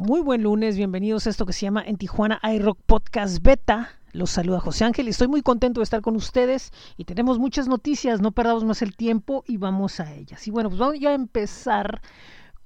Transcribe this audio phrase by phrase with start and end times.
[0.00, 3.90] Muy buen lunes, bienvenidos a esto que se llama En Tijuana iRock Podcast Beta.
[4.12, 7.68] Los saluda José Ángel y estoy muy contento de estar con ustedes y tenemos muchas
[7.68, 10.48] noticias, no perdamos más el tiempo y vamos a ellas.
[10.48, 12.00] Y bueno, pues vamos ya a empezar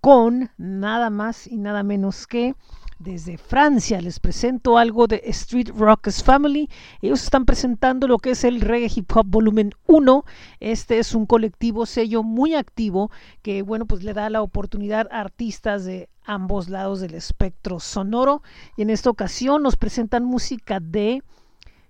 [0.00, 2.56] con nada más y nada menos que
[3.00, 4.00] desde Francia.
[4.00, 6.68] Les presento algo de Street Rockers Family.
[7.02, 10.24] Ellos están presentando lo que es el Reggae Hip Hop Volumen 1.
[10.60, 13.10] Este es un colectivo sello muy activo
[13.42, 18.42] que, bueno, pues le da la oportunidad a artistas de ambos lados del espectro sonoro.
[18.76, 21.22] Y en esta ocasión nos presentan música de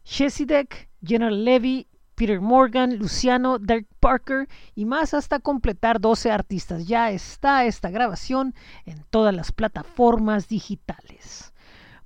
[0.04, 1.86] Chesidek, General Levy,
[2.20, 6.86] Peter Morgan, Luciano, Dirk Parker y más hasta completar 12 artistas.
[6.86, 11.54] Ya está esta grabación en todas las plataformas digitales.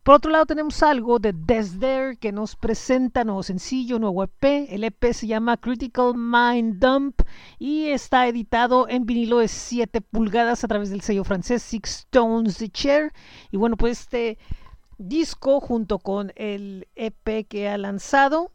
[0.04, 4.68] Por otro lado tenemos algo de Desder que nos presenta nuevo sencillo, nuevo EP.
[4.68, 7.20] El EP se llama Critical Mind Dump
[7.58, 12.58] y está editado en vinilo de 7 pulgadas a través del sello francés Six Stones
[12.58, 13.12] The Chair.
[13.50, 14.38] Y bueno, pues este
[14.96, 18.52] disco junto con el EP que ha lanzado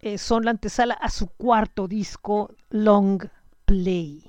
[0.00, 3.22] eh, son la antesala a su cuarto disco Long
[3.64, 4.24] Play.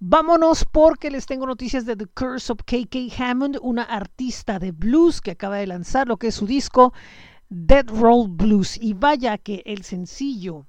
[0.00, 5.20] Vámonos porque les tengo noticias de The Curse of KK Hammond, una artista de blues
[5.20, 6.92] que acaba de lanzar lo que es su disco
[7.48, 8.78] Dead Roll Blues.
[8.80, 10.66] Y vaya que el sencillo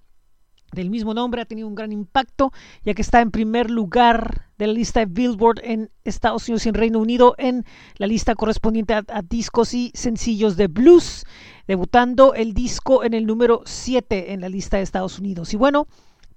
[0.72, 2.52] del mismo nombre ha tenido un gran impacto,
[2.84, 6.70] ya que está en primer lugar de la lista de Billboard en Estados Unidos y
[6.70, 7.66] en Reino Unido en
[7.98, 11.25] la lista correspondiente a, discos y sencillos de blues,
[11.67, 15.53] debutando el disco en el número 7 en la lista de Estados Unidos.
[15.53, 15.88] Y bueno,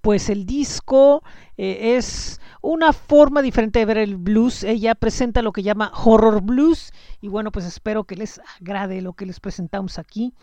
[0.00, 1.22] pues el disco
[1.56, 4.62] eh, es una forma diferente de ver el blues.
[4.64, 9.14] Ella presenta lo que llama horror blues y bueno, pues espero que les agrade lo
[9.14, 10.34] que les presentamos aquí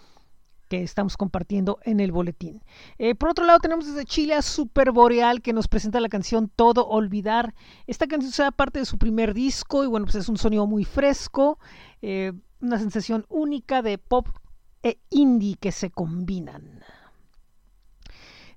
[0.69, 2.63] que estamos compartiendo en el boletín.
[2.97, 6.49] Eh, por otro lado, tenemos desde Chile a Super Boreal que nos presenta la canción
[6.55, 7.53] Todo Olvidar.
[7.87, 10.85] Esta canción será parte de su primer disco y bueno, pues es un sonido muy
[10.85, 11.59] fresco,
[12.01, 14.27] eh, una sensación única de pop
[14.83, 16.83] e indie que se combinan.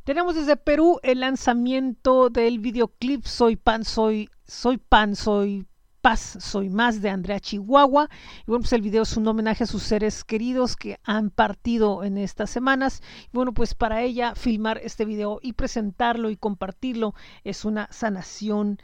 [0.05, 5.67] Tenemos desde Perú el lanzamiento del videoclip Soy Pan, Soy, Soy Pan, Soy
[6.03, 8.09] Paz, Soy Más de Andrea Chihuahua.
[8.41, 12.03] Y bueno, pues el video es un homenaje a sus seres queridos que han partido
[12.03, 13.03] en estas semanas.
[13.27, 17.15] Y bueno, pues para ella filmar este video y presentarlo y compartirlo
[17.45, 18.79] es una sanación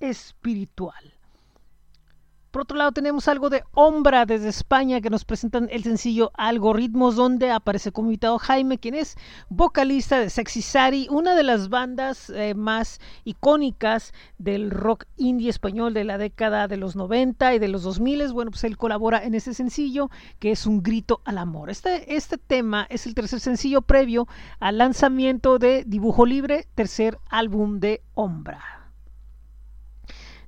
[0.00, 1.21] espiritual.
[2.52, 7.16] Por otro lado tenemos algo de Ombra desde España que nos presentan el sencillo Algoritmos
[7.16, 9.16] donde aparece como invitado Jaime, quien es
[9.48, 15.94] vocalista de Sexy Sari, una de las bandas eh, más icónicas del rock indie español
[15.94, 18.34] de la década de los 90 y de los 2000.
[18.34, 21.70] Bueno, pues él colabora en ese sencillo que es un grito al amor.
[21.70, 24.28] Este, este tema es el tercer sencillo previo
[24.60, 28.81] al lanzamiento de Dibujo Libre, tercer álbum de Ombra.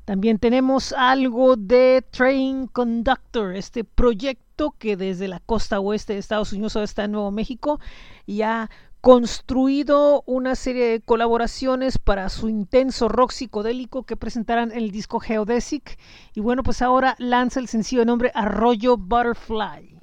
[0.05, 6.53] También tenemos algo de Train Conductor, este proyecto que desde la costa oeste de Estados
[6.53, 7.81] Unidos en Nuevo México
[8.27, 8.71] y ha
[9.01, 15.21] construido una serie de colaboraciones para su intenso rock psicodélico que presentarán en el disco
[15.21, 15.99] Geodesic.
[16.35, 19.99] Y bueno, pues ahora lanza el sencillo de nombre Arroyo Butterfly.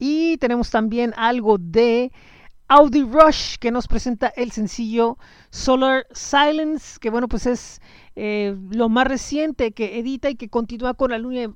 [0.00, 2.10] Y tenemos también algo de
[2.66, 5.18] Audi Rush que nos presenta el sencillo
[5.50, 7.80] Solar Silence, que bueno, pues es
[8.16, 11.10] eh, lo más reciente que edita y que continúa con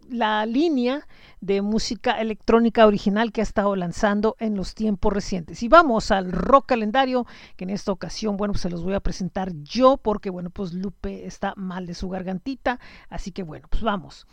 [0.08, 1.06] la, línea
[1.40, 5.62] de música electrónica original que ha estado lanzando en los tiempos recientes.
[5.62, 7.26] Y vamos al rock calendario,
[7.56, 10.72] que en esta ocasión, bueno, pues se los voy a presentar yo, porque bueno, pues
[10.72, 12.78] Lupe está mal de su gargantita,
[13.08, 14.26] así que bueno, pues vamos.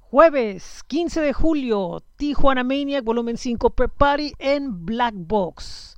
[0.00, 5.93] Jueves 15 de julio, Tijuana Maniac Volumen 5 Pre-Party en Black Box.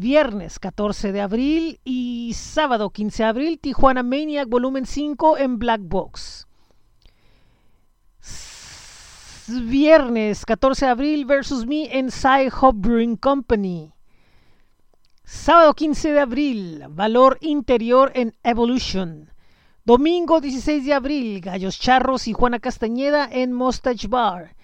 [0.00, 5.82] Viernes 14 de abril y sábado 15 de abril, Tijuana Maniac Volumen 5 en Black
[5.84, 6.48] Box.
[9.46, 13.92] Viernes 14 de abril versus Me en Sci Hop Brewing Company.
[15.22, 19.30] Sábado 15 de abril, Valor Interior en Evolution.
[19.84, 24.56] Domingo 16 de abril, Gallos Charros y Juana Castañeda en Mustache Bar.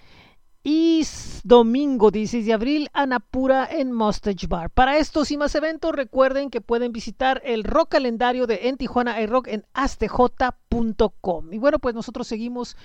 [0.69, 1.07] Y
[1.45, 4.69] domingo 16 de abril, Anapura en Mustache Bar.
[4.69, 9.15] Para estos y más eventos, recuerden que pueden visitar el rock calendario de En Tijuana
[9.27, 11.53] Rock en astj.com.
[11.53, 12.75] Y bueno, pues nosotros seguimos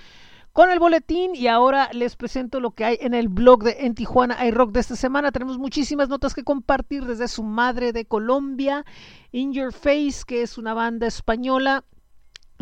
[0.52, 3.96] con el boletín y ahora les presento lo que hay en el blog de En
[3.96, 5.32] Tijuana Rock de esta semana.
[5.32, 8.84] Tenemos muchísimas notas que compartir desde su madre de Colombia,
[9.32, 11.82] In Your Face, que es una banda española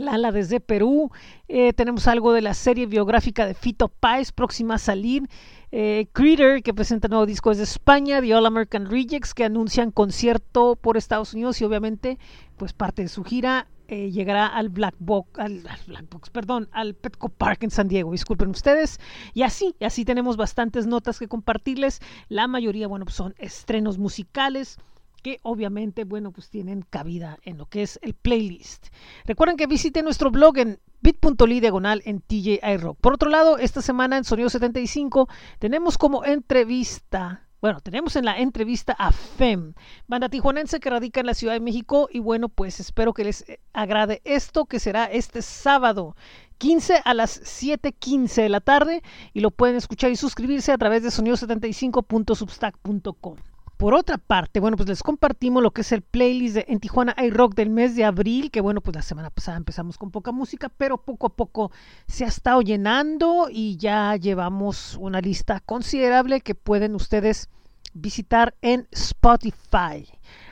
[0.00, 1.10] Lala desde Perú.
[1.48, 5.28] Eh, tenemos algo de la serie biográfica de Fito Páez, próxima a salir.
[5.72, 8.20] Eh, Creator, que presenta nuevo disco desde España.
[8.20, 12.18] The All American Rejects, que anuncian concierto por Estados Unidos y obviamente
[12.56, 16.94] pues parte de su gira eh, llegará al Black Box, al, Black Box, perdón, al
[16.94, 18.12] Petco Park en San Diego.
[18.12, 19.00] Disculpen ustedes.
[19.34, 22.00] Y así, así tenemos bastantes notas que compartirles.
[22.28, 24.78] La mayoría, bueno, pues son estrenos musicales
[25.20, 28.88] que obviamente, bueno, pues tienen cabida en lo que es el playlist.
[29.24, 32.98] Recuerden que visiten nuestro blog en bit.ly diagonal en TJI Rock.
[33.00, 35.28] Por otro lado, esta semana en Sonido 75
[35.58, 39.74] tenemos como entrevista bueno, tenemos en la entrevista a FEM,
[40.06, 43.46] banda tijuanense que radica en la Ciudad de México y bueno, pues espero que les
[43.50, 46.16] eh, agrade esto que será este sábado
[46.56, 49.02] 15 a las 7.15 de la tarde
[49.34, 53.36] y lo pueden escuchar y suscribirse a través de sonido75.substack.com.
[53.80, 57.16] Por otra parte, bueno, pues les compartimos lo que es el playlist de En Tijuana
[57.16, 60.68] iRock del mes de abril, que bueno, pues la semana pasada empezamos con poca música,
[60.68, 61.72] pero poco a poco
[62.06, 67.48] se ha estado llenando y ya llevamos una lista considerable que pueden ustedes
[67.94, 70.06] visitar en Spotify.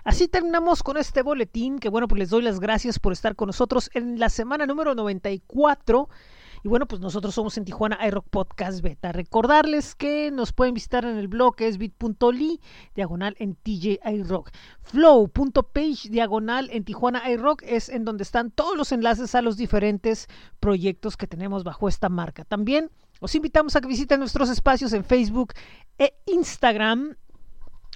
[0.05, 3.49] Así terminamos con este boletín, que bueno, pues les doy las gracias por estar con
[3.49, 6.09] nosotros en la semana número 94
[6.63, 9.13] y bueno, pues nosotros somos en Tijuana iRock Podcast Beta.
[9.13, 12.61] Recordarles que nos pueden visitar en el blog que es bit.ly,
[12.95, 14.51] diagonal en TJ iRock.
[14.83, 20.27] Flow.page, diagonal en Tijuana iRock, es en donde están todos los enlaces a los diferentes
[20.61, 22.45] proyectos que tenemos bajo esta marca.
[22.45, 22.91] También
[23.21, 25.53] os invitamos a que visiten nuestros espacios en Facebook
[25.99, 27.17] e Instagram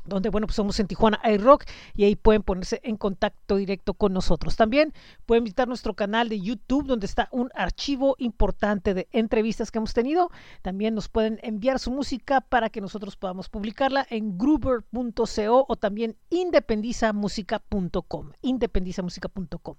[0.04, 1.64] donde bueno, pues somos en Tijuana iRock
[1.94, 4.56] y ahí pueden ponerse en contacto directo con nosotros.
[4.56, 4.93] También
[5.26, 9.94] pueden visitar nuestro canal de YouTube donde está un archivo importante de entrevistas que hemos
[9.94, 10.31] tenido.
[10.62, 16.16] También nos pueden enviar su música para que nosotros podamos publicarla en gruber.co o también
[16.31, 18.32] independizamusica.com.
[18.43, 19.76] Independizamusica.com.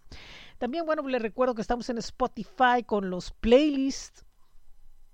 [0.58, 4.26] También bueno, les recuerdo que estamos en Spotify con los playlists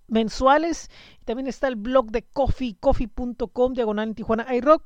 [0.10, 0.90] mensuales.
[1.26, 4.84] También está el blog de coffee, coffee.com, diagonal en Tijuana iRock.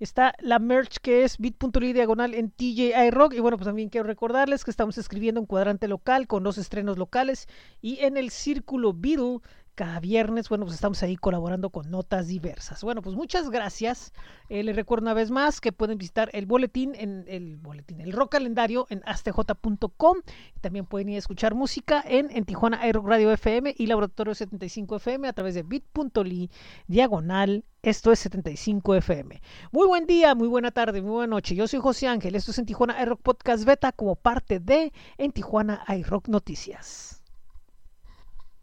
[0.00, 3.34] Está la merch que es bit.ly diagonal en TJI Rock.
[3.34, 6.98] Y bueno, pues también quiero recordarles que estamos escribiendo un cuadrante local con dos estrenos
[6.98, 7.46] locales.
[7.80, 9.38] Y en el Círculo Beatle
[9.74, 12.82] cada viernes, bueno, pues estamos ahí colaborando con notas diversas.
[12.82, 14.12] Bueno, pues muchas gracias.
[14.48, 18.12] Eh, les recuerdo una vez más que pueden visitar el boletín en el boletín, el
[18.12, 20.18] rock calendario en astj.com.
[20.60, 24.96] También pueden ir a escuchar música en, en Tijuana Aero Radio FM y Laboratorio 75
[24.96, 26.50] FM a través de bit.ly
[26.86, 27.64] diagonal.
[27.82, 29.42] Esto es 75 FM.
[29.70, 31.54] Muy buen día, muy buena tarde, muy buena noche.
[31.54, 32.34] Yo soy José Ángel.
[32.34, 37.13] Esto es en Tijuana iRock Podcast Beta como parte de En Tijuana iRock Noticias.